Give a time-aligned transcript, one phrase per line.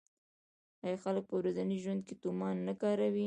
[0.85, 3.19] آیا خلک په ورځني ژوند کې تومان نه کاروي؟